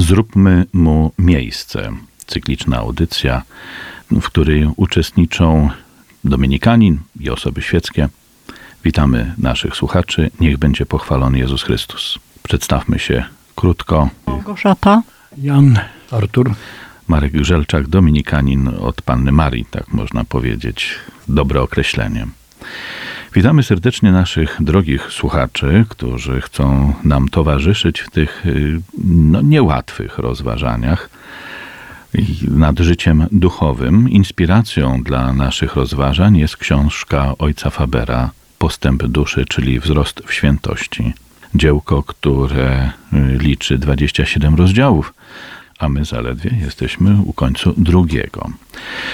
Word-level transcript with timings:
Zróbmy 0.00 0.66
mu 0.72 1.12
miejsce. 1.18 1.92
Cykliczna 2.26 2.76
audycja, 2.76 3.42
w 4.10 4.22
której 4.22 4.68
uczestniczą 4.76 5.70
dominikanin 6.24 6.98
i 7.20 7.30
osoby 7.30 7.62
świeckie. 7.62 8.08
Witamy 8.84 9.34
naszych 9.38 9.76
słuchaczy. 9.76 10.30
Niech 10.40 10.58
będzie 10.58 10.86
pochwalony 10.86 11.38
Jezus 11.38 11.62
Chrystus. 11.62 12.18
Przedstawmy 12.42 12.98
się 12.98 13.24
krótko. 13.56 14.08
Małgorzata. 14.26 15.02
Jan, 15.38 15.78
Artur. 16.10 16.54
Marek 17.08 17.32
Grzelczak, 17.32 17.86
dominikanin 17.86 18.68
od 18.68 19.02
Panny 19.02 19.32
Marii, 19.32 19.64
tak 19.70 19.92
można 19.92 20.24
powiedzieć. 20.24 20.94
Dobre 21.28 21.62
określenie. 21.62 22.26
Witamy 23.34 23.62
serdecznie 23.62 24.12
naszych 24.12 24.56
drogich 24.60 25.12
słuchaczy, 25.12 25.84
którzy 25.88 26.40
chcą 26.40 26.94
nam 27.04 27.28
towarzyszyć 27.28 28.00
w 28.00 28.10
tych 28.10 28.44
no, 29.04 29.42
niełatwych 29.42 30.18
rozważaniach 30.18 31.10
nad 32.48 32.78
życiem 32.78 33.26
duchowym. 33.32 34.08
Inspiracją 34.08 35.02
dla 35.02 35.32
naszych 35.32 35.76
rozważań 35.76 36.36
jest 36.36 36.56
książka 36.56 37.34
ojca 37.38 37.70
Fabera 37.70 38.30
Postęp 38.58 39.06
duszy, 39.06 39.44
czyli 39.48 39.80
wzrost 39.80 40.22
w 40.26 40.32
świętości. 40.32 41.12
Dziełko, 41.54 42.02
które 42.02 42.90
liczy 43.38 43.78
27 43.78 44.54
rozdziałów, 44.54 45.14
a 45.78 45.88
my 45.88 46.04
zaledwie 46.04 46.56
jesteśmy 46.60 47.16
u 47.24 47.32
końcu 47.32 47.74
drugiego. 47.76 48.50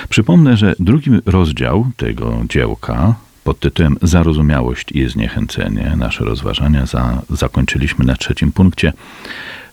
Przypomnę, 0.09 0.57
że 0.57 0.75
drugi 0.79 1.11
rozdział 1.27 1.87
tego 1.97 2.43
dziełka 2.49 3.15
pod 3.47 3.61
tytułem 3.61 3.97
Zarozumiałość 4.03 4.93
i 4.93 5.09
zniechęcenie. 5.09 5.93
Nasze 5.97 6.25
rozważania 6.25 6.87
za, 6.87 7.23
zakończyliśmy 7.31 8.05
na 8.05 8.17
trzecim 8.17 8.53
punkcie. 8.53 8.93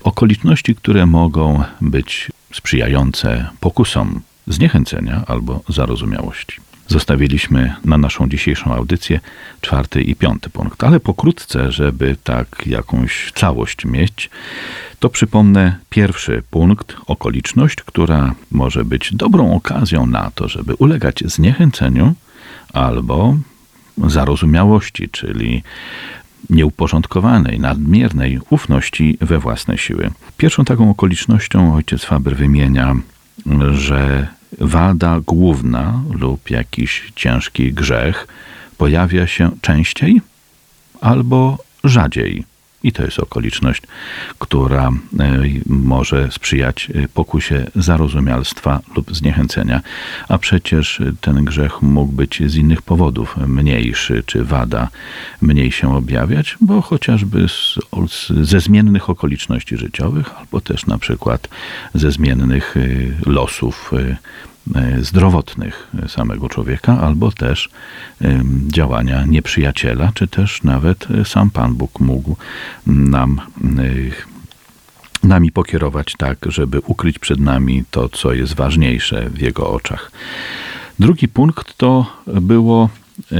Okoliczności, 0.03 0.75
które 0.75 1.05
mogą 1.05 1.63
być 1.81 2.31
sprzyjające 2.53 3.49
pokusom 3.59 4.21
zniechęcenia 4.47 5.23
albo 5.27 5.61
zarozumiałości. 5.69 6.57
Zostawiliśmy 6.87 7.73
na 7.85 7.97
naszą 7.97 8.29
dzisiejszą 8.29 8.73
audycję 8.73 9.19
czwarty 9.61 10.01
i 10.01 10.15
piąty 10.15 10.49
punkt, 10.49 10.83
ale 10.83 10.99
pokrótce, 10.99 11.71
żeby 11.71 12.15
tak 12.23 12.63
jakąś 12.65 13.31
całość 13.35 13.85
mieć, 13.85 14.29
to 14.99 15.09
przypomnę 15.09 15.75
pierwszy 15.89 16.43
punkt, 16.49 16.95
okoliczność, 17.07 17.75
która 17.75 18.35
może 18.51 18.85
być 18.85 19.13
dobrą 19.13 19.55
okazją 19.55 20.05
na 20.05 20.31
to, 20.35 20.47
żeby 20.47 20.75
ulegać 20.75 21.23
zniechęceniu 21.25 22.13
albo 22.73 23.37
zarozumiałości, 23.97 25.09
czyli 25.09 25.63
nieuporządkowanej, 26.49 27.59
nadmiernej 27.59 28.39
ufności 28.49 29.17
we 29.21 29.39
własne 29.39 29.77
siły. 29.77 30.11
Pierwszą 30.37 30.65
taką 30.65 30.89
okolicznością 30.89 31.75
ojciec 31.75 32.03
Faber 32.03 32.35
wymienia, 32.35 32.95
że 33.71 34.27
wada 34.59 35.19
główna 35.19 36.01
lub 36.11 36.49
jakiś 36.49 37.11
ciężki 37.15 37.73
grzech 37.73 38.27
pojawia 38.77 39.27
się 39.27 39.51
częściej 39.61 40.21
albo 41.01 41.57
rzadziej 41.83 42.43
i 42.83 42.91
to 42.91 43.03
jest 43.03 43.19
okoliczność, 43.19 43.81
która 44.39 44.87
e, 44.87 45.41
może 45.65 46.31
sprzyjać 46.31 46.89
e, 46.95 47.07
pokusie 47.07 47.65
zarozumialstwa 47.75 48.79
lub 48.95 49.15
zniechęcenia. 49.15 49.81
A 50.29 50.37
przecież 50.37 51.01
ten 51.21 51.45
grzech 51.45 51.81
mógł 51.81 52.11
być 52.11 52.41
z 52.45 52.55
innych 52.55 52.81
powodów 52.81 53.37
mniejszy, 53.37 54.23
czy 54.25 54.43
wada 54.43 54.87
mniej 55.41 55.71
się 55.71 55.95
objawiać, 55.95 56.57
bo 56.61 56.81
chociażby 56.81 57.47
z, 57.47 57.79
ze 58.41 58.59
zmiennych 58.59 59.09
okoliczności 59.09 59.77
życiowych, 59.77 60.39
albo 60.39 60.61
też 60.61 60.85
na 60.85 60.97
przykład 60.97 61.47
ze 61.93 62.11
zmiennych 62.11 62.77
e, 62.77 63.29
losów 63.29 63.91
zdrowotnych 65.01 65.91
samego 66.07 66.49
człowieka, 66.49 66.99
albo 67.01 67.31
też 67.31 67.69
działania 68.67 69.25
nieprzyjaciela, 69.25 70.11
czy 70.13 70.27
też 70.27 70.63
nawet 70.63 71.07
sam 71.25 71.49
Pan 71.49 71.75
Bóg 71.75 71.99
mógł 71.99 72.35
nam 72.87 73.41
e, 75.23 75.27
nami 75.27 75.51
pokierować 75.51 76.13
tak, 76.17 76.37
żeby 76.45 76.79
ukryć 76.79 77.19
przed 77.19 77.39
nami 77.39 77.83
to, 77.91 78.09
co 78.09 78.33
jest 78.33 78.53
ważniejsze 78.53 79.29
w 79.29 79.41
Jego 79.41 79.71
oczach. 79.71 80.11
Drugi 80.99 81.27
punkt 81.27 81.77
to 81.77 82.05
było 82.41 82.89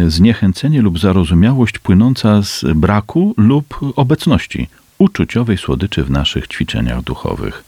zniechęcenie 0.08 0.82
lub 0.82 1.00
zarozumiałość 1.00 1.80
płynąca 1.80 2.42
z 2.44 2.66
braku 2.76 3.34
lub 3.38 3.80
obecności 3.96 4.68
uczuciowej 4.98 5.58
słodyczy 5.58 6.04
w 6.04 6.12
naszych 6.12 6.48
ćwiczeniach 6.48 7.02
duchowych. 7.02 7.64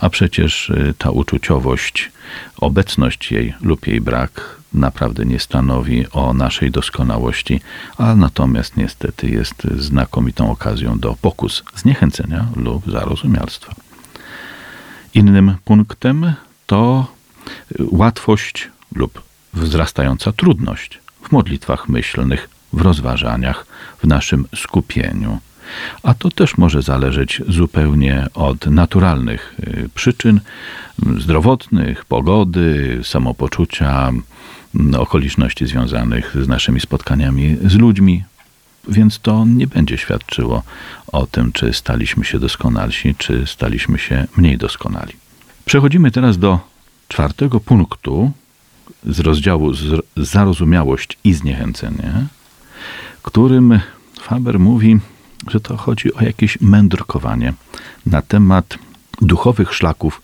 A 0.00 0.10
przecież 0.10 0.70
y, 0.70 0.94
ta 0.98 1.10
uczuciowość, 1.10 2.12
obecność 2.56 3.32
jej 3.32 3.54
lub 3.62 3.86
jej 3.86 4.00
brak 4.00 4.60
naprawdę 4.74 5.24
nie 5.24 5.38
stanowi 5.38 6.06
o 6.12 6.32
naszej 6.32 6.70
doskonałości, 6.70 7.60
a 7.98 8.14
natomiast 8.14 8.76
niestety 8.76 9.30
jest 9.30 9.62
znakomitą 9.78 10.50
okazją 10.50 10.98
do 10.98 11.16
pokus 11.22 11.62
zniechęcenia 11.76 12.46
lub 12.56 12.90
zarozumialstwa. 12.90 13.74
Innym 15.14 15.54
punktem 15.64 16.32
to 16.66 17.06
łatwość 17.80 18.68
lub 18.94 19.22
wzrastająca 19.54 20.32
trudność 20.32 20.98
w 21.22 21.32
modlitwach 21.32 21.88
myślnych, 21.88 22.48
w 22.72 22.80
rozważaniach, 22.80 23.66
w 24.02 24.06
naszym 24.06 24.46
skupieniu. 24.56 25.38
A 26.02 26.14
to 26.14 26.30
też 26.30 26.58
może 26.58 26.82
zależeć 26.82 27.42
zupełnie 27.48 28.26
od 28.34 28.66
naturalnych 28.66 29.54
y, 29.60 29.88
przyczyn 29.94 30.40
zdrowotnych, 31.18 32.04
pogody, 32.04 33.00
samopoczucia, 33.02 34.12
okoliczności 34.98 35.66
związanych 35.66 36.36
z 36.42 36.48
naszymi 36.48 36.80
spotkaniami 36.80 37.56
z 37.64 37.74
ludźmi. 37.74 38.24
Więc 38.88 39.18
to 39.18 39.44
nie 39.44 39.66
będzie 39.66 39.98
świadczyło 39.98 40.62
o 41.06 41.26
tym, 41.26 41.52
czy 41.52 41.72
staliśmy 41.72 42.24
się 42.24 42.38
doskonalsi, 42.38 43.14
czy 43.18 43.46
staliśmy 43.46 43.98
się 43.98 44.26
mniej 44.36 44.58
doskonali. 44.58 45.12
Przechodzimy 45.64 46.10
teraz 46.10 46.38
do 46.38 46.58
czwartego 47.08 47.60
punktu 47.60 48.32
z 49.06 49.20
rozdziału 49.20 49.72
Zarozumiałość 50.16 51.18
i 51.24 51.34
zniechęcenie, 51.34 52.26
którym 53.22 53.80
Faber 54.20 54.58
mówi, 54.58 54.98
że 55.48 55.60
to 55.60 55.76
chodzi 55.76 56.14
o 56.14 56.22
jakieś 56.22 56.60
mędrkowanie 56.60 57.52
na 58.06 58.22
temat 58.22 58.78
duchowych 59.22 59.74
szlaków 59.74 60.22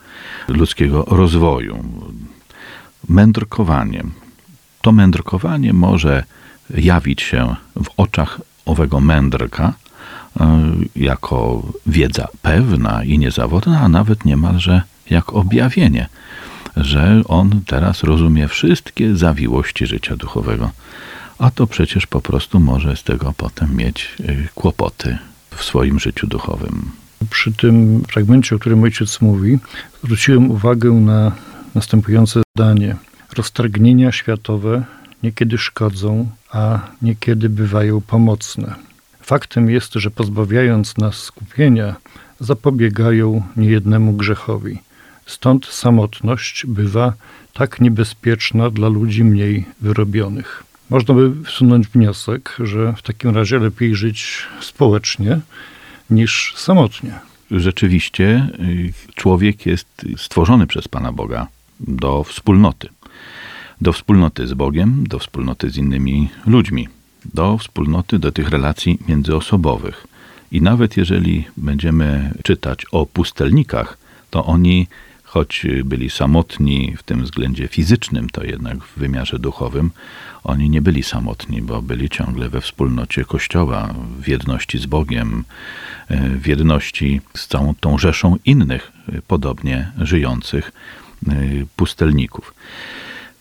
ludzkiego 0.48 1.04
rozwoju. 1.08 1.84
Mędrkowanie. 3.08 4.04
To 4.82 4.92
mędrkowanie 4.92 5.72
może 5.72 6.24
jawić 6.70 7.22
się 7.22 7.56
w 7.84 7.88
oczach 7.96 8.40
owego 8.64 9.00
mędrka 9.00 9.72
e, 10.40 10.72
jako 10.96 11.62
wiedza 11.86 12.28
pewna 12.42 13.04
i 13.04 13.18
niezawodna, 13.18 13.80
a 13.80 13.88
nawet 13.88 14.24
niemalże 14.24 14.82
jak 15.10 15.32
objawienie, 15.32 16.08
że 16.76 17.22
on 17.28 17.60
teraz 17.66 18.02
rozumie 18.02 18.48
wszystkie 18.48 19.16
zawiłości 19.16 19.86
życia 19.86 20.16
duchowego 20.16 20.70
a 21.38 21.50
to 21.50 21.66
przecież 21.66 22.06
po 22.06 22.20
prostu 22.20 22.60
może 22.60 22.96
z 22.96 23.02
tego 23.02 23.34
potem 23.36 23.76
mieć 23.76 24.14
y, 24.20 24.48
kłopoty 24.54 25.18
w 25.50 25.64
swoim 25.64 26.00
życiu 26.00 26.26
duchowym. 26.26 26.90
Przy 27.30 27.52
tym 27.52 28.02
fragmencie, 28.08 28.56
o 28.56 28.58
którym 28.58 28.82
ojciec 28.82 29.20
mówi, 29.20 29.58
zwróciłem 30.04 30.50
uwagę 30.50 30.90
na 30.90 31.32
następujące 31.74 32.42
zdanie. 32.56 32.96
Roztargnienia 33.36 34.12
światowe 34.12 34.84
niekiedy 35.22 35.58
szkodzą, 35.58 36.28
a 36.50 36.80
niekiedy 37.02 37.48
bywają 37.48 38.00
pomocne. 38.00 38.74
Faktem 39.20 39.70
jest, 39.70 39.94
że 39.94 40.10
pozbawiając 40.10 40.98
nas 40.98 41.14
skupienia, 41.14 41.96
zapobiegają 42.40 43.42
niejednemu 43.56 44.12
grzechowi. 44.12 44.78
Stąd 45.26 45.66
samotność 45.66 46.66
bywa 46.66 47.12
tak 47.52 47.80
niebezpieczna 47.80 48.70
dla 48.70 48.88
ludzi 48.88 49.24
mniej 49.24 49.64
wyrobionych. 49.80 50.64
Można 50.90 51.14
by 51.14 51.44
wsunąć 51.44 51.88
wniosek, 51.88 52.56
że 52.60 52.92
w 52.96 53.02
takim 53.02 53.30
razie 53.36 53.58
lepiej 53.58 53.94
żyć 53.94 54.42
społecznie 54.60 55.40
niż 56.10 56.54
samotnie. 56.56 57.12
Rzeczywiście 57.50 58.48
y, 58.60 58.92
człowiek 59.14 59.66
jest 59.66 60.06
stworzony 60.16 60.66
przez 60.66 60.88
Pana 60.88 61.12
Boga 61.12 61.46
do 61.80 62.24
wspólnoty. 62.24 62.88
Do 63.80 63.92
wspólnoty 63.92 64.46
z 64.46 64.54
Bogiem, 64.54 65.04
do 65.06 65.18
wspólnoty 65.18 65.70
z 65.70 65.76
innymi 65.76 66.28
ludźmi, 66.46 66.88
do 67.34 67.58
wspólnoty, 67.58 68.18
do 68.18 68.32
tych 68.32 68.48
relacji 68.48 68.98
międzyosobowych. 69.08 70.06
I 70.52 70.62
nawet 70.62 70.96
jeżeli 70.96 71.44
będziemy 71.56 72.32
czytać 72.44 72.86
o 72.92 73.06
pustelnikach, 73.06 73.98
to 74.30 74.44
oni 74.44 74.86
choć 75.36 75.66
byli 75.84 76.10
samotni 76.10 76.94
w 76.98 77.02
tym 77.02 77.22
względzie 77.22 77.68
fizycznym, 77.68 78.30
to 78.30 78.44
jednak 78.44 78.84
w 78.84 78.98
wymiarze 78.98 79.38
duchowym 79.38 79.90
oni 80.44 80.70
nie 80.70 80.82
byli 80.82 81.02
samotni, 81.02 81.62
bo 81.62 81.82
byli 81.82 82.08
ciągle 82.10 82.48
we 82.48 82.60
wspólnocie 82.60 83.24
Kościoła, 83.24 83.94
w 84.20 84.28
jedności 84.28 84.78
z 84.78 84.86
Bogiem, 84.86 85.44
w 86.10 86.46
jedności 86.46 87.20
z 87.34 87.46
całą 87.46 87.74
tą 87.80 87.98
rzeszą 87.98 88.36
innych 88.44 88.92
podobnie 89.26 89.90
żyjących 89.98 90.72
pustelników. 91.76 92.54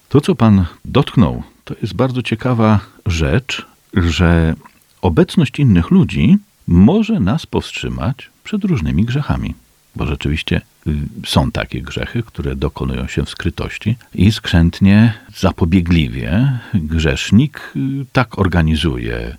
To, 0.09 0.21
co 0.21 0.35
Pan 0.35 0.65
dotknął, 0.85 1.43
to 1.63 1.75
jest 1.81 1.93
bardzo 1.93 2.21
ciekawa 2.21 2.79
rzecz, 3.05 3.65
że 3.93 4.55
obecność 5.01 5.59
innych 5.59 5.91
ludzi 5.91 6.37
może 6.67 7.19
nas 7.19 7.45
powstrzymać 7.45 8.29
przed 8.43 8.63
różnymi 8.63 9.05
grzechami. 9.05 9.53
Bo 9.95 10.05
rzeczywiście 10.05 10.61
y, 10.87 10.93
są 11.25 11.51
takie 11.51 11.81
grzechy, 11.81 12.23
które 12.23 12.55
dokonują 12.55 13.07
się 13.07 13.25
w 13.25 13.29
skrytości 13.29 13.95
i 14.15 14.31
skrzętnie, 14.31 15.13
zapobiegliwie 15.37 16.59
grzesznik 16.73 17.71
y, 17.75 18.05
tak 18.11 18.39
organizuje 18.39 19.37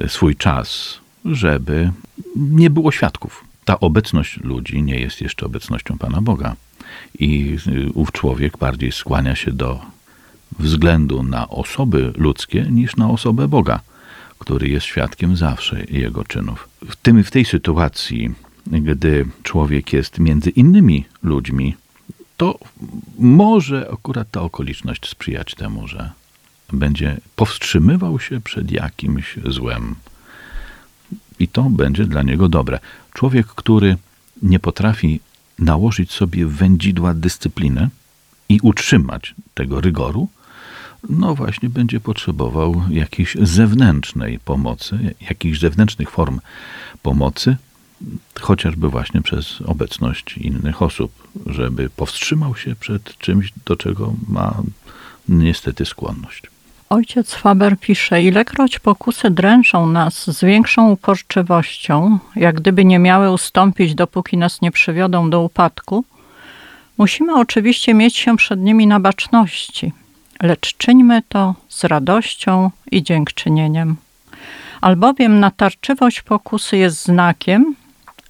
y, 0.00 0.08
swój 0.08 0.36
czas, 0.36 0.98
żeby 1.24 1.90
nie 2.36 2.70
było 2.70 2.92
świadków. 2.92 3.44
Ta 3.64 3.80
obecność 3.80 4.40
ludzi 4.40 4.82
nie 4.82 5.00
jest 5.00 5.20
jeszcze 5.20 5.46
obecnością 5.46 5.98
Pana 5.98 6.22
Boga. 6.22 6.56
I 7.18 7.56
ów 7.94 8.12
człowiek 8.12 8.58
bardziej 8.58 8.92
skłania 8.92 9.36
się 9.36 9.52
do 9.52 9.80
względu 10.58 11.22
na 11.22 11.48
osoby 11.48 12.12
ludzkie 12.16 12.66
niż 12.70 12.96
na 12.96 13.10
osobę 13.10 13.48
Boga, 13.48 13.80
który 14.38 14.68
jest 14.68 14.86
świadkiem 14.86 15.36
zawsze 15.36 15.84
jego 15.84 16.24
czynów. 16.24 16.68
W, 16.88 16.96
tym, 16.96 17.24
w 17.24 17.30
tej 17.30 17.44
sytuacji, 17.44 18.34
gdy 18.66 19.26
człowiek 19.42 19.92
jest 19.92 20.18
między 20.18 20.50
innymi 20.50 21.04
ludźmi, 21.22 21.76
to 22.36 22.58
może 23.18 23.90
akurat 23.92 24.30
ta 24.30 24.40
okoliczność 24.40 25.08
sprzyjać 25.08 25.54
temu, 25.54 25.88
że 25.88 26.10
będzie 26.72 27.20
powstrzymywał 27.36 28.20
się 28.20 28.40
przed 28.40 28.70
jakimś 28.70 29.36
złem. 29.46 29.94
I 31.38 31.48
to 31.48 31.62
będzie 31.62 32.04
dla 32.04 32.22
niego 32.22 32.48
dobre. 32.48 32.78
Człowiek, 33.14 33.46
który 33.46 33.96
nie 34.42 34.58
potrafi 34.58 35.20
nałożyć 35.58 36.12
sobie 36.12 36.46
wędzidła 36.46 37.14
dyscypliny 37.14 37.88
i 38.48 38.60
utrzymać 38.62 39.34
tego 39.54 39.80
rygoru, 39.80 40.28
no 41.08 41.34
właśnie 41.34 41.68
będzie 41.68 42.00
potrzebował 42.00 42.82
jakiejś 42.90 43.36
zewnętrznej 43.42 44.38
pomocy, 44.38 45.14
jakichś 45.20 45.58
zewnętrznych 45.58 46.10
form 46.10 46.40
pomocy, 47.02 47.56
chociażby 48.40 48.88
właśnie 48.88 49.22
przez 49.22 49.60
obecność 49.66 50.38
innych 50.38 50.82
osób, 50.82 51.12
żeby 51.46 51.90
powstrzymał 51.90 52.56
się 52.56 52.74
przed 52.74 53.18
czymś, 53.18 53.52
do 53.64 53.76
czego 53.76 54.14
ma 54.28 54.54
niestety 55.28 55.84
skłonność. 55.84 56.42
Ojciec 56.90 57.34
Faber 57.34 57.78
pisze, 57.78 58.22
ilekroć 58.22 58.78
pokusy 58.78 59.30
dręczą 59.30 59.86
nas 59.86 60.30
z 60.30 60.44
większą 60.44 60.90
uporczywością, 60.90 62.18
jak 62.36 62.54
gdyby 62.54 62.84
nie 62.84 62.98
miały 62.98 63.30
ustąpić, 63.30 63.94
dopóki 63.94 64.36
nas 64.36 64.60
nie 64.62 64.70
przywiodą 64.70 65.30
do 65.30 65.40
upadku, 65.40 66.04
musimy 66.98 67.34
oczywiście 67.34 67.94
mieć 67.94 68.16
się 68.16 68.36
przed 68.36 68.60
nimi 68.60 68.86
na 68.86 69.00
baczności, 69.00 69.92
lecz 70.42 70.76
czyńmy 70.76 71.22
to 71.28 71.54
z 71.68 71.84
radością 71.84 72.70
i 72.90 73.02
dziękczynieniem. 73.02 73.96
Albowiem 74.80 75.40
natarczywość 75.40 76.22
pokusy 76.22 76.76
jest 76.76 77.04
znakiem, 77.04 77.74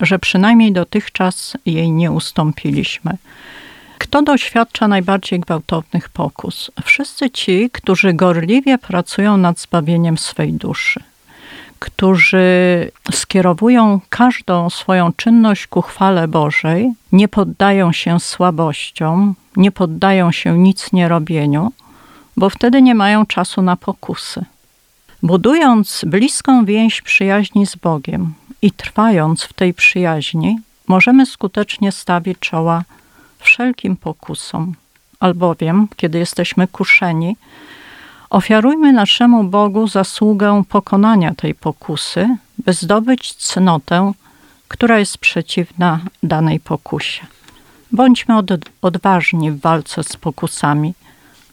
że 0.02 0.18
przynajmniej 0.18 0.72
dotychczas 0.72 1.56
jej 1.66 1.90
nie 1.90 2.10
ustąpiliśmy. 2.10 3.16
Kto 3.98 4.22
doświadcza 4.22 4.88
najbardziej 4.88 5.40
gwałtownych 5.40 6.08
pokus? 6.08 6.70
Wszyscy 6.84 7.30
ci, 7.30 7.70
którzy 7.72 8.12
gorliwie 8.12 8.78
pracują 8.78 9.36
nad 9.36 9.60
zbawieniem 9.60 10.18
swej 10.18 10.52
duszy, 10.52 11.00
którzy 11.78 12.46
skierowują 13.12 14.00
każdą 14.08 14.70
swoją 14.70 15.12
czynność 15.12 15.66
ku 15.66 15.82
chwale 15.82 16.28
Bożej, 16.28 16.92
nie 17.12 17.28
poddają 17.28 17.92
się 17.92 18.20
słabościom, 18.20 19.34
nie 19.56 19.72
poddają 19.72 20.32
się 20.32 20.58
nic 20.58 20.92
nie 20.92 21.08
robieniu, 21.08 21.72
bo 22.36 22.50
wtedy 22.50 22.82
nie 22.82 22.94
mają 22.94 23.26
czasu 23.26 23.62
na 23.62 23.76
pokusy. 23.76 24.44
Budując 25.22 26.04
bliską 26.06 26.64
więź 26.64 27.02
przyjaźni 27.02 27.66
z 27.66 27.76
Bogiem 27.76 28.34
i 28.62 28.70
trwając 28.70 29.42
w 29.42 29.52
tej 29.52 29.74
przyjaźni, 29.74 30.58
możemy 30.88 31.26
skutecznie 31.26 31.92
stawić 31.92 32.38
czoła 32.38 32.84
wszelkim 33.38 33.96
pokusom. 33.96 34.74
Albowiem, 35.20 35.88
kiedy 35.96 36.18
jesteśmy 36.18 36.68
kuszeni, 36.68 37.36
ofiarujmy 38.30 38.92
naszemu 38.92 39.44
Bogu 39.44 39.88
zasługę 39.88 40.62
pokonania 40.68 41.34
tej 41.34 41.54
pokusy, 41.54 42.36
by 42.58 42.72
zdobyć 42.72 43.34
cnotę, 43.34 44.12
która 44.68 44.98
jest 44.98 45.18
przeciwna 45.18 46.00
danej 46.22 46.60
pokusie. 46.60 47.26
Bądźmy 47.92 48.36
od, 48.36 48.50
odważni 48.82 49.50
w 49.50 49.60
walce 49.60 50.04
z 50.04 50.16
pokusami, 50.16 50.94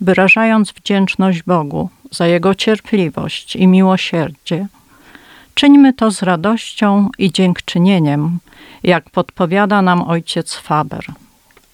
wyrażając 0.02 0.72
wdzięczność 0.72 1.44
Bogu 1.44 1.90
za 2.12 2.28
Jego 2.28 2.56
cierpliwość 2.56 3.56
i 3.56 3.68
miłosierdzie. 3.68 4.68
Czyńmy 5.54 5.94
to 5.94 6.12
z 6.12 6.24
radością 6.24 7.10
i 7.18 7.32
dziękczynieniem, 7.32 8.40
jak 8.84 9.10
podpowiada 9.10 9.82
nam 9.82 10.02
ojciec 10.02 10.56
Faber. 10.56 11.06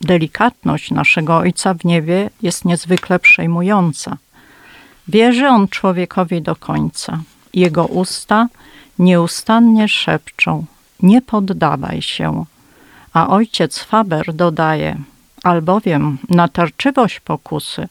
Delikatność 0.02 0.92
naszego 0.92 1.38
Ojca 1.38 1.74
w 1.74 1.86
niebie 1.86 2.30
jest 2.42 2.66
niezwykle 2.66 3.20
przejmująca. 3.20 4.18
Wierzy 5.08 5.48
on 5.48 5.68
człowiekowi 5.68 6.42
do 6.42 6.56
końca. 6.56 7.20
Jego 7.54 7.86
usta 7.86 8.48
nieustannie 9.00 9.88
szepczą: 9.88 10.66
Nie 11.02 11.22
poddawaj 11.22 12.02
się. 12.02 12.46
A 13.14 13.28
ojciec 13.28 13.80
Faber 13.80 14.34
dodaje: 14.34 14.98
Albowiem 15.44 16.18
natarczywość 16.30 17.20
pokusy 17.20 17.88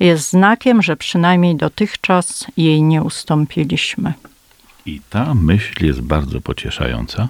jest 0.00 0.30
znakiem, 0.30 0.82
że 0.82 0.96
przynajmniej 0.96 1.56
dotychczas 1.56 2.46
jej 2.56 2.82
nie 2.82 3.02
ustąpiliśmy. 3.02 4.12
I 4.86 5.00
ta 5.10 5.34
myśl 5.34 5.86
jest 5.86 6.00
bardzo 6.00 6.40
pocieszająca, 6.40 7.28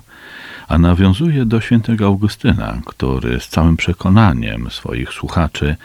a 0.68 0.78
nawiązuje 0.78 1.44
do 1.44 1.60
świętego 1.60 2.06
Augustyna, 2.06 2.80
który 2.86 3.40
z 3.40 3.48
całym 3.48 3.76
przekonaniem 3.76 4.70
swoich 4.70 5.12
słuchaczy 5.12 5.76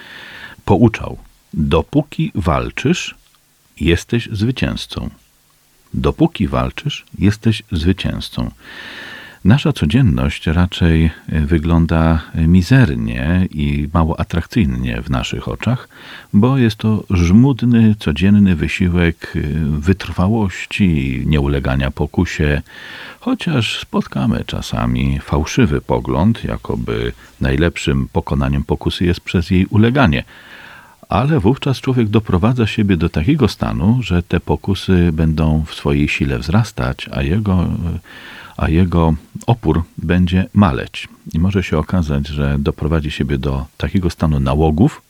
pouczał: 0.65 1.17
Dopóki 1.53 2.31
walczysz, 2.35 3.15
jesteś 3.79 4.29
zwycięzcą. 4.31 5.09
Dopóki 5.93 6.47
walczysz, 6.47 7.05
jesteś 7.19 7.63
zwycięzcą. 7.71 8.51
Nasza 9.45 9.73
codzienność 9.73 10.47
raczej 10.47 11.11
wygląda 11.27 12.21
mizernie 12.35 13.47
i 13.51 13.89
mało 13.93 14.19
atrakcyjnie 14.19 15.01
w 15.01 15.09
naszych 15.09 15.47
oczach, 15.47 15.89
bo 16.33 16.57
jest 16.57 16.75
to 16.75 17.03
żmudny, 17.09 17.95
codzienny 17.99 18.55
wysiłek 18.55 19.33
wytrwałości, 19.79 21.23
nieulegania 21.25 21.91
pokusie, 21.91 22.61
chociaż 23.19 23.79
spotkamy 23.79 24.43
czasami 24.45 25.19
fałszywy 25.19 25.81
pogląd, 25.81 26.43
jakoby 26.43 27.11
najlepszym 27.41 28.07
pokonaniem 28.13 28.63
pokusy 28.63 29.05
jest 29.05 29.21
przez 29.21 29.51
jej 29.51 29.65
uleganie. 29.65 30.23
Ale 31.09 31.39
wówczas 31.39 31.81
człowiek 31.81 32.07
doprowadza 32.07 32.67
siebie 32.67 32.97
do 32.97 33.09
takiego 33.09 33.47
stanu, 33.47 33.99
że 34.01 34.23
te 34.23 34.39
pokusy 34.39 35.09
będą 35.13 35.63
w 35.67 35.73
swojej 35.73 36.09
sile 36.09 36.39
wzrastać, 36.39 37.09
a 37.11 37.21
jego 37.21 37.67
a 38.57 38.69
jego 38.69 39.13
opór 39.47 39.83
będzie 39.97 40.45
maleć. 40.53 41.07
I 41.33 41.39
może 41.39 41.63
się 41.63 41.77
okazać, 41.77 42.27
że 42.27 42.55
doprowadzi 42.59 43.11
siebie 43.11 43.37
do 43.37 43.65
takiego 43.77 44.09
stanu 44.09 44.39
nałogów, 44.39 45.01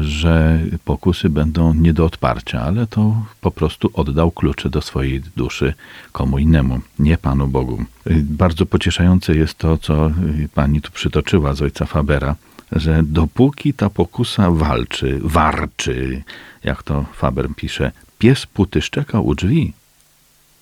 że 0.00 0.60
pokusy 0.84 1.30
będą 1.30 1.74
nie 1.74 1.92
do 1.92 2.04
odparcia, 2.04 2.60
ale 2.62 2.86
to 2.86 3.16
po 3.40 3.50
prostu 3.50 3.90
oddał 3.94 4.30
klucze 4.30 4.70
do 4.70 4.82
swojej 4.82 5.22
duszy 5.36 5.74
komu 6.12 6.38
innemu, 6.38 6.80
nie 6.98 7.18
Panu 7.18 7.48
Bogu. 7.48 7.84
Bardzo 8.22 8.66
pocieszające 8.66 9.34
jest 9.34 9.58
to, 9.58 9.78
co 9.78 10.10
pani 10.54 10.80
tu 10.80 10.90
przytoczyła 10.92 11.54
z 11.54 11.62
ojca 11.62 11.86
Fabera, 11.86 12.36
że 12.72 13.02
dopóki 13.02 13.74
ta 13.74 13.90
pokusa 13.90 14.50
walczy, 14.50 15.20
warczy, 15.22 16.22
jak 16.64 16.82
to 16.82 17.04
Faber 17.12 17.48
pisze, 17.56 17.92
pies 18.18 18.46
puty 18.46 18.82
szczeka 18.82 19.20
u 19.20 19.34
drzwi, 19.34 19.72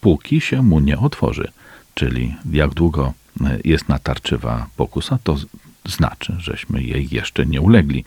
póki 0.01 0.41
się 0.41 0.63
mu 0.63 0.81
nie 0.81 0.99
otworzy 0.99 1.49
czyli 1.95 2.35
jak 2.53 2.75
długo 2.75 3.13
e, 3.41 3.59
jest 3.65 3.89
natarczywa 3.89 4.67
pokusa, 4.77 5.19
to 5.25 5.37
znaczy, 5.85 6.37
żeśmy 6.39 6.83
jej 6.83 7.09
jeszcze 7.11 7.47
nie 7.47 7.61
ulegli, 7.61 8.05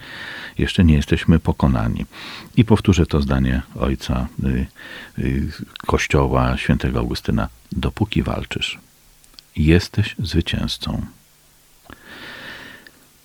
jeszcze 0.58 0.84
nie 0.84 0.94
jesteśmy 0.94 1.40
pokonani. 1.40 2.06
I 2.58 2.66
powtórzę 2.66 3.06
to 3.06 3.22
zdanie 3.22 3.62
ojca 3.80 4.28
y, 4.44 4.66
y, 5.20 5.52
Kościoła 5.88 6.58
świętego 6.58 7.00
Augustyna: 7.00 7.50
dopóki 7.72 8.24
walczysz, 8.24 8.80
jesteś 9.56 10.16
zwycięzcą. 10.20 11.06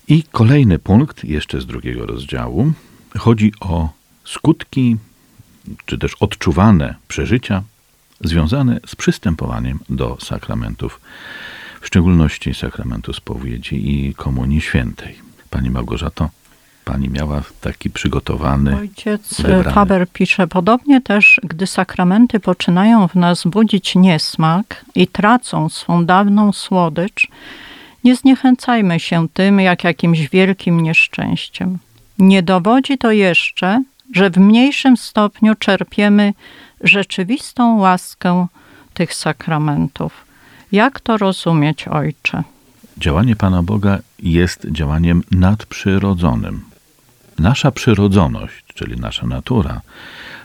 I 0.07 0.23
kolejny 0.23 0.79
punkt, 0.79 1.23
jeszcze 1.23 1.61
z 1.61 1.65
drugiego 1.65 2.05
rozdziału, 2.05 2.73
chodzi 3.17 3.51
o 3.59 3.89
skutki, 4.25 4.97
czy 5.85 5.97
też 5.97 6.15
odczuwane 6.19 6.95
przeżycia 7.07 7.63
związane 8.23 8.79
z 8.87 8.95
przystępowaniem 8.95 9.79
do 9.89 10.17
sakramentów, 10.21 11.01
w 11.81 11.87
szczególności 11.87 12.53
sakramentu 12.53 13.13
spowiedzi 13.13 13.91
i 13.91 14.15
Komunii 14.15 14.61
Świętej. 14.61 15.15
Pani 15.49 15.69
Małgorzato, 15.69 16.29
pani 16.85 17.09
miała 17.09 17.41
taki 17.61 17.89
przygotowany. 17.89 18.75
Ojciec 18.75 19.41
wybrany. 19.41 19.71
Faber 19.71 20.07
pisze, 20.13 20.47
podobnie 20.47 21.01
też, 21.01 21.41
gdy 21.43 21.67
sakramenty 21.67 22.39
poczynają 22.39 23.07
w 23.07 23.15
nas 23.15 23.43
budzić 23.43 23.95
niesmak 23.95 24.85
i 24.95 25.07
tracą 25.07 25.69
swą 25.69 26.05
dawną 26.05 26.51
słodycz, 26.53 27.27
nie 28.03 28.15
zniechęcajmy 28.15 28.99
się 28.99 29.27
tym 29.33 29.59
jak 29.59 29.83
jakimś 29.83 30.29
wielkim 30.29 30.81
nieszczęściem. 30.81 31.77
Nie 32.19 32.43
dowodzi 32.43 32.97
to 32.97 33.11
jeszcze, 33.11 33.83
że 34.13 34.29
w 34.29 34.37
mniejszym 34.37 34.97
stopniu 34.97 35.55
czerpiemy 35.55 36.33
rzeczywistą 36.83 37.77
łaskę 37.77 38.47
tych 38.93 39.13
sakramentów. 39.13 40.25
Jak 40.71 40.99
to 40.99 41.17
rozumieć, 41.17 41.87
ojcze? 41.87 42.43
Działanie 42.97 43.35
Pana 43.35 43.63
Boga 43.63 43.99
jest 44.19 44.67
działaniem 44.71 45.23
nadprzyrodzonym. 45.31 46.63
Nasza 47.39 47.71
przyrodzoność, 47.71 48.63
czyli 48.73 48.99
nasza 48.99 49.27
natura, 49.27 49.81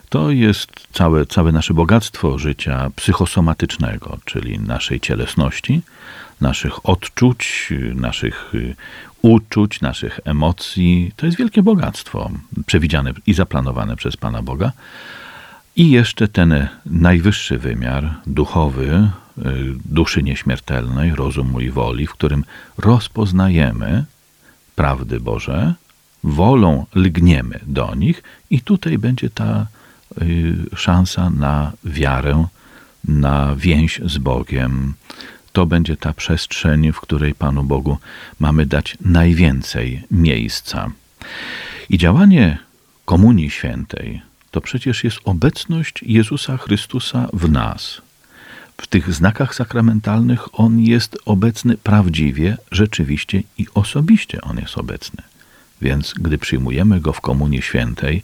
to 0.09 0.31
jest 0.31 0.71
całe, 0.93 1.27
całe 1.27 1.53
nasze 1.53 1.75
bogactwo 1.75 2.39
życia 2.39 2.91
psychosomatycznego, 2.97 4.19
czyli 4.25 4.59
naszej 4.59 5.01
cielesności, 5.01 5.83
naszych 6.41 6.89
odczuć, 6.89 7.73
naszych 7.95 8.55
y, 8.55 8.77
uczuć, 9.23 9.81
naszych 9.81 10.21
emocji. 10.25 11.13
To 11.17 11.27
jest 11.27 11.39
wielkie 11.39 11.63
bogactwo 11.63 12.31
przewidziane 12.67 13.13
i 13.27 13.35
zaplanowane 13.35 13.97
przez 13.97 14.17
Pana 14.17 14.43
Boga. 14.43 14.73
I 15.79 15.91
jeszcze 15.91 16.29
ten 16.29 16.69
najwyższy 16.87 17.59
wymiar 17.59 18.15
duchowy, 18.27 19.11
y, 19.39 19.43
duszy 19.85 20.23
nieśmiertelnej, 20.23 21.15
rozumu 21.15 21.61
i 21.61 21.71
woli, 21.71 22.07
w 22.07 22.13
którym 22.13 22.45
rozpoznajemy 22.79 24.05
prawdy 24.77 25.21
Boże, 25.21 25.75
wolą 26.25 26.87
lgniemy 26.95 27.61
do 27.67 27.95
nich, 27.95 28.23
i 28.51 28.61
tutaj 28.61 28.99
będzie 28.99 29.31
ta 29.31 29.67
y, 30.23 30.57
szansa 30.77 31.31
na 31.31 31.73
wiarę, 31.85 32.47
na 33.05 33.57
więź 33.57 34.01
z 34.05 34.19
Bogiem. 34.19 34.95
To 35.53 35.67
będzie 35.67 35.97
ta 35.97 36.13
przestrzeń, 36.13 36.93
w 36.93 37.01
której 37.01 37.35
Panu 37.35 37.65
Bogu 37.65 37.99
mamy 38.39 38.67
dać 38.67 38.97
najwięcej 39.01 40.03
miejsca. 40.11 40.91
I 41.91 41.99
działanie 41.99 42.59
Komunii 43.05 43.51
Świętej 43.51 44.28
to 44.51 44.61
przecież 44.61 45.05
jest 45.05 45.19
obecność 45.25 46.03
Jezusa 46.03 46.57
Chrystusa 46.57 47.29
w 47.33 47.51
nas. 47.51 48.03
W 48.81 48.87
tych 48.87 49.15
znakach 49.15 49.55
sakramentalnych 49.55 50.61
On 50.61 50.81
jest 50.81 51.19
obecny 51.25 51.77
prawdziwie, 51.77 52.57
rzeczywiście 52.73 53.43
i 53.59 53.67
osobiście 53.75 54.41
On 54.41 54.59
jest 54.59 54.79
obecny. 54.79 55.23
Więc 55.83 56.15
gdy 56.15 56.39
przyjmujemy 56.39 57.01
Go 57.01 57.13
w 57.13 57.21
Komunii 57.21 57.63
Świętej, 57.63 58.23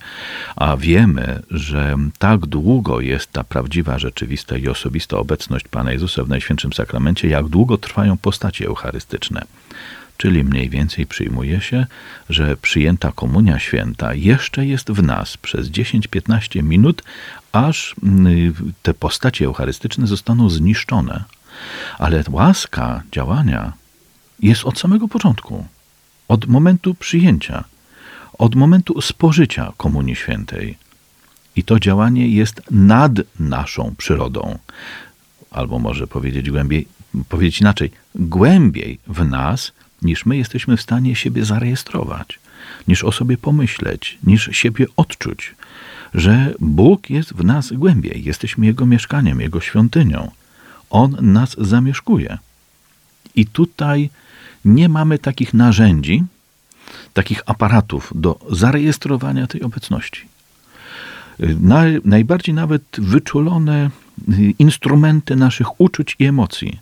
a 0.56 0.76
wiemy, 0.76 1.42
że 1.50 1.96
tak 2.18 2.46
długo 2.46 3.00
jest 3.00 3.32
ta 3.32 3.44
prawdziwa, 3.44 3.98
rzeczywista 3.98 4.56
i 4.56 4.68
osobista 4.68 5.16
obecność 5.16 5.68
Pana 5.68 5.92
Jezusa 5.92 6.24
w 6.24 6.28
Najświętszym 6.28 6.72
Sakramencie, 6.72 7.28
jak 7.28 7.48
długo 7.48 7.78
trwają 7.78 8.16
postacie 8.16 8.66
eucharystyczne. 8.66 9.44
Czyli 10.16 10.44
mniej 10.44 10.70
więcej 10.70 11.06
przyjmuje 11.06 11.60
się, 11.60 11.86
że 12.30 12.56
przyjęta 12.56 13.12
Komunia 13.12 13.58
Święta 13.58 14.14
jeszcze 14.14 14.66
jest 14.66 14.90
w 14.90 15.02
nas 15.02 15.36
przez 15.36 15.70
10-15 15.70 16.62
minut, 16.62 17.02
aż 17.52 17.94
mm, 18.02 18.54
te 18.82 18.94
postacie 18.94 19.44
eucharystyczne 19.44 20.06
zostaną 20.06 20.50
zniszczone. 20.50 21.24
Ale 21.98 22.24
łaska 22.30 23.02
działania 23.12 23.72
jest 24.40 24.64
od 24.64 24.78
samego 24.78 25.08
początku, 25.08 25.66
od 26.28 26.46
momentu 26.46 26.94
przyjęcia, 26.94 27.64
od 28.38 28.54
momentu 28.54 29.00
spożycia 29.00 29.72
Komunii 29.76 30.16
Świętej. 30.16 30.78
I 31.56 31.64
to 31.64 31.80
działanie 31.80 32.28
jest 32.28 32.62
nad 32.70 33.12
naszą 33.40 33.94
przyrodą, 33.98 34.58
albo 35.50 35.78
może 35.78 36.06
powiedzieć 36.06 36.50
głębiej, 36.50 36.88
powiedzieć 37.28 37.60
inaczej, 37.60 37.90
głębiej 38.14 38.98
w 39.06 39.24
nas 39.24 39.72
niż 40.04 40.26
my 40.26 40.36
jesteśmy 40.36 40.76
w 40.76 40.82
stanie 40.82 41.16
siebie 41.16 41.44
zarejestrować, 41.44 42.38
niż 42.88 43.04
o 43.04 43.12
sobie 43.12 43.36
pomyśleć, 43.36 44.18
niż 44.22 44.48
siebie 44.52 44.86
odczuć, 44.96 45.54
że 46.14 46.54
Bóg 46.60 47.10
jest 47.10 47.32
w 47.32 47.44
nas 47.44 47.72
głębiej, 47.72 48.24
jesteśmy 48.24 48.66
Jego 48.66 48.86
mieszkaniem, 48.86 49.40
Jego 49.40 49.60
świątynią. 49.60 50.30
On 50.90 51.16
nas 51.20 51.56
zamieszkuje. 51.58 52.38
I 53.34 53.46
tutaj 53.46 54.10
nie 54.64 54.88
mamy 54.88 55.18
takich 55.18 55.54
narzędzi, 55.54 56.24
takich 57.12 57.42
aparatów 57.46 58.12
do 58.14 58.38
zarejestrowania 58.50 59.46
tej 59.46 59.62
obecności. 59.62 60.20
Naj, 61.60 62.00
najbardziej 62.04 62.54
nawet 62.54 62.82
wyczulone 62.98 63.90
instrumenty 64.58 65.36
naszych 65.36 65.80
uczuć 65.80 66.16
i 66.18 66.24
emocji 66.24 66.80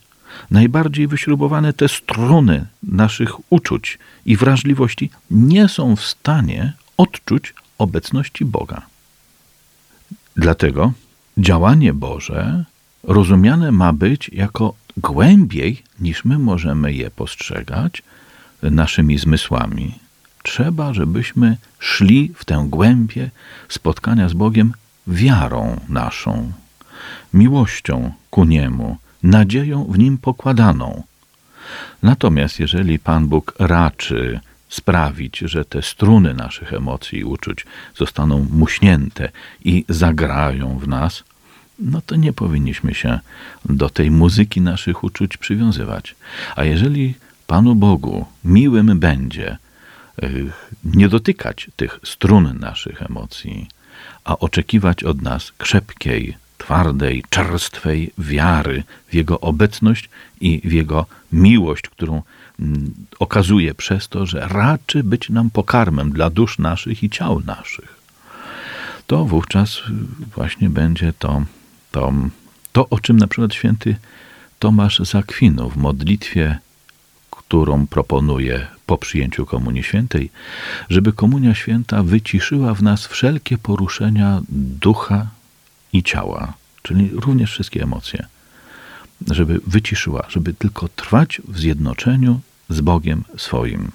najbardziej 0.51 1.07
wyśrubowane 1.07 1.73
te 1.73 1.89
struny 1.89 2.67
naszych 2.83 3.53
uczuć 3.53 3.99
i 4.27 4.37
wrażliwości 4.37 5.11
nie 5.31 5.69
są 5.69 5.97
w 5.97 6.05
stanie 6.05 6.73
odczuć 6.97 7.55
obecności 7.79 8.45
Boga. 8.45 8.83
Dlatego 10.37 10.93
działanie 11.39 11.93
Boże 11.93 12.65
rozumiane 13.03 13.73
ma 13.73 13.93
być 13.93 14.31
jako 14.33 14.75
głębiej 14.97 15.83
niż 16.01 16.25
my 16.25 16.39
możemy 16.39 16.93
je 16.93 17.11
postrzegać 17.11 18.03
naszymi 18.63 19.19
zmysłami. 19.19 19.95
Trzeba, 20.43 20.95
żebyśmy 20.95 21.57
szli 21.79 22.33
w 22.35 22.45
tę 22.45 22.67
głębię 22.69 23.31
spotkania 23.69 24.29
z 24.29 24.33
Bogiem 24.33 24.73
wiarą 25.07 25.81
naszą, 25.89 26.53
miłością 27.35 28.13
ku 28.31 28.45
Niemu, 28.45 28.97
nadzieją 29.23 29.85
w 29.85 29.99
nim 29.99 30.19
pokładaną. 30.19 31.03
Natomiast 32.03 32.61
jeżeli 32.61 32.99
Pan 32.99 33.29
Bóg 33.29 33.55
raczy 33.59 34.41
sprawić, 34.69 35.39
że 35.39 35.65
te 35.65 35.83
struny 35.83 36.35
naszych 36.35 36.73
emocji 36.73 37.19
i 37.19 37.25
uczuć 37.25 37.67
zostaną 37.97 38.47
muśnięte 38.51 39.29
i 39.65 39.85
zagrają 39.89 40.79
w 40.79 40.89
nas, 40.89 41.25
no 41.79 42.01
to 42.07 42.17
nie 42.17 42.33
powinniśmy 42.33 42.95
się 42.95 43.21
do 43.65 43.89
tej 43.91 44.11
muzyki 44.11 44.61
naszych 44.61 45.05
uczuć 45.05 45.37
przywiązywać. 45.37 46.15
A 46.57 46.65
jeżeli 46.65 47.15
Panu 47.47 47.75
Bogu 47.75 48.27
miłym 48.45 48.99
będzie 48.99 49.59
y, 50.23 50.51
nie 50.85 51.09
dotykać 51.09 51.71
tych 51.77 52.01
strun 52.05 52.59
naszych 52.61 53.03
emocji, 53.03 53.69
a 54.25 54.39
oczekiwać 54.39 55.05
od 55.05 55.23
nas 55.23 55.53
krzepkiej, 55.59 56.37
twardej, 56.63 57.25
czerstwej 57.31 58.13
wiary 58.19 58.85
w 59.09 59.15
Jego 59.15 59.41
obecność 59.41 60.09
i 60.41 60.61
w 60.65 60.73
Jego 60.73 61.07
miłość, 61.33 61.83
którą 61.83 62.23
mm, 62.61 62.95
okazuje 63.19 63.75
przez 63.75 64.09
to, 64.09 64.27
że 64.27 64.49
raczy 64.49 65.05
być 65.05 65.31
nam 65.31 65.51
pokarmem 65.51 66.11
dla 66.11 66.31
dusz 66.31 66.59
naszych 66.59 67.03
i 67.03 67.11
ciał 67.11 67.41
naszych. 67.41 68.01
To 69.07 69.25
wówczas 69.25 69.83
właśnie 70.35 70.71
będzie 70.71 71.13
to, 71.19 71.43
to, 71.91 72.13
to 72.73 72.89
o 72.89 72.99
czym 72.99 73.17
na 73.17 73.27
przykład 73.27 73.55
święty 73.55 73.97
Tomasz 74.59 74.99
z 74.99 75.15
Akwinu 75.15 75.71
w 75.71 75.77
modlitwie, 75.77 76.59
którą 77.31 77.87
proponuje 77.87 78.67
po 78.87 78.99
przyjęciu 78.99 79.47
Komunii 79.47 79.83
Świętej, 79.83 80.31
żeby 80.89 81.13
Komunia 81.13 81.55
Święta 81.55 82.03
wyciszyła 82.03 82.75
w 82.75 82.83
nas 82.83 83.07
wszelkie 83.07 83.59
poruszenia 83.59 84.41
ducha 84.81 85.27
i 85.93 86.03
ciała, 86.03 86.53
czyli 86.83 87.11
również 87.13 87.51
wszystkie 87.51 87.83
emocje, 87.83 88.27
żeby 89.31 89.61
wyciszyła, 89.67 90.27
żeby 90.29 90.55
tylko 90.55 90.89
trwać 90.89 91.41
w 91.49 91.59
zjednoczeniu 91.59 92.41
z 92.69 92.81
Bogiem 92.81 93.25
swoim. 93.37 93.91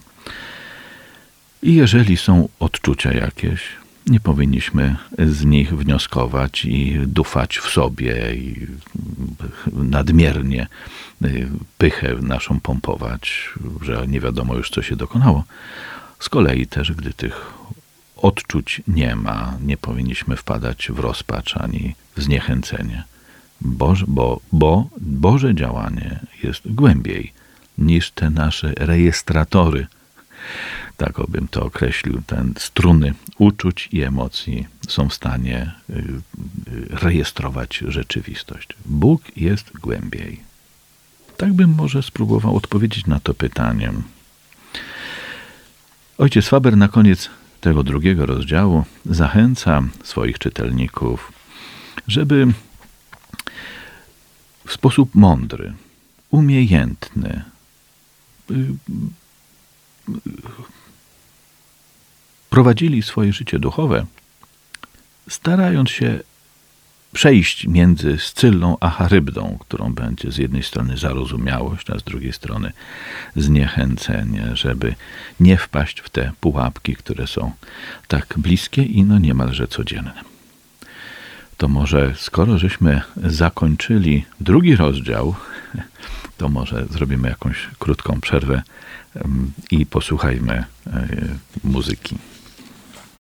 I 1.64 1.76
jeżeli 1.76 2.18
są 2.18 2.50
odczucia 2.60 3.14
jakieś, 3.14 3.62
nie 4.08 4.20
powinniśmy 4.20 4.96
z 5.18 5.46
nich 5.46 5.78
wnioskować 5.78 6.66
i 6.66 7.00
dufać 7.08 7.58
w 7.58 7.70
sobie 7.70 8.36
i 8.36 8.68
nadmiernie 9.74 10.68
pychę 11.78 12.16
naszą 12.22 12.60
pompować, 12.60 13.50
że 13.82 14.08
nie 14.08 14.20
wiadomo 14.20 14.56
już, 14.56 14.70
co 14.70 14.82
się 14.82 14.96
dokonało. 14.96 15.44
Z 16.20 16.30
kolei 16.30 16.68
też, 16.68 16.92
gdy 16.92 17.14
tych 17.14 17.54
odczuć 18.18 18.82
nie 18.88 19.16
ma, 19.16 19.58
nie 19.62 19.78
powinniśmy 19.78 20.36
wpadać 20.36 20.90
w 20.92 21.00
rozpacz 21.00 21.58
ani 21.58 21.96
w 22.16 22.22
zniechęcenie. 22.22 23.04
Boże, 23.62 24.06
bo, 24.08 24.40
bo 24.52 24.90
Boże 25.02 25.56
działanie 25.56 26.20
jest 26.44 26.74
głębiej 26.74 27.34
niż 27.78 28.12
te 28.12 28.30
nasze 28.30 28.74
rejestratory 28.78 29.88
tak 30.98 31.14
bym 31.30 31.48
to 31.48 31.66
określił, 31.66 32.22
ten 32.28 32.54
struny 32.58 33.14
uczuć 33.38 33.90
i 33.92 34.02
emocji 34.02 34.68
są 34.88 35.10
w 35.10 35.14
stanie 35.14 35.72
y, 35.90 35.94
y, 35.94 36.04
rejestrować 36.90 37.84
rzeczywistość. 37.88 38.68
Bóg 38.86 39.38
jest 39.38 39.72
głębiej. 39.80 40.40
Tak 41.38 41.54
bym 41.54 41.70
może 41.70 42.04
spróbował 42.04 42.56
odpowiedzieć 42.56 43.06
na 43.06 43.20
to 43.20 43.34
pytanie. 43.34 43.94
Ojciec 46.18 46.48
Faber 46.48 46.78
na 46.78 46.88
koniec 46.88 47.30
tego 47.68 47.84
drugiego 47.84 48.26
rozdziału 48.26 48.84
zachęca 49.06 49.84
swoich 50.04 50.40
czytelników, 50.40 51.32
żeby 52.08 52.48
w 54.68 54.74
sposób 54.74 55.16
mądry, 55.16 55.74
umiejętny, 56.32 57.44
prowadzili 62.50 63.04
swoje 63.04 63.34
życie 63.34 63.60
duchowe, 63.60 64.06
starając 65.30 65.90
się 65.90 66.20
przejść 67.14 67.68
między 67.68 68.18
Scyllą 68.18 68.78
a 68.80 68.90
Charybdą, 68.90 69.58
którą 69.60 69.94
będzie 69.94 70.32
z 70.32 70.38
jednej 70.38 70.64
strony 70.64 70.98
zarozumiałość, 70.98 71.90
a 71.90 72.00
z 72.00 72.04
drugiej 72.04 72.34
strony 72.34 72.72
zniechęcenie, 73.36 74.50
żeby 74.54 74.96
nie 75.40 75.58
wpaść 75.58 76.00
w 76.00 76.10
te 76.10 76.32
pułapki, 76.40 76.96
które 76.96 77.28
są 77.28 77.52
tak 78.08 78.34
bliskie 78.38 78.84
i 78.84 79.04
no 79.04 79.20
niemalże 79.20 79.68
codzienne. 79.68 80.14
To 81.58 81.68
może 81.68 82.14
skoro 82.18 82.58
żeśmy 82.58 83.02
zakończyli 83.16 84.26
drugi 84.40 84.76
rozdział, 84.76 85.36
to 86.38 86.50
może 86.50 86.86
zrobimy 86.90 87.30
jakąś 87.30 87.68
krótką 87.80 88.22
przerwę 88.22 88.62
em, 89.16 89.52
i 89.72 89.86
posłuchajmy 89.86 90.54
e, 90.54 91.08
muzyki. 91.64 92.18